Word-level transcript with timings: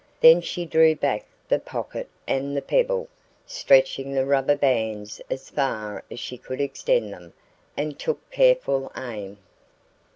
Then 0.19 0.41
she 0.41 0.65
drew 0.65 0.95
back 0.95 1.25
the 1.47 1.59
pocket 1.59 2.09
and 2.27 2.57
the 2.57 2.61
pebble, 2.63 3.07
stretching 3.45 4.13
the 4.15 4.25
rubber 4.25 4.55
bands 4.55 5.21
as 5.29 5.51
far 5.51 6.03
as 6.09 6.19
she 6.19 6.39
could 6.39 6.59
extend 6.59 7.13
them, 7.13 7.33
and 7.77 7.99
took 7.99 8.31
careful 8.31 8.91
aim. 8.97 9.37